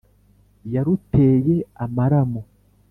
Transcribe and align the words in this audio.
Yaruteye 0.73 1.55
amaramu 1.83 2.41